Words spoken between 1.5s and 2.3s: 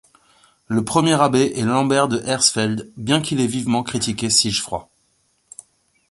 est Lambert de